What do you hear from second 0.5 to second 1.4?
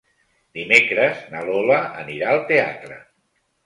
Dimecres